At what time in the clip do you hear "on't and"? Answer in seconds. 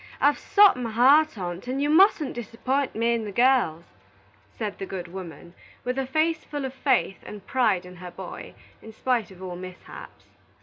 1.37-1.79